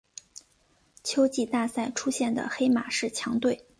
[1.03, 3.67] 秋季大赛出现的黑马式强队。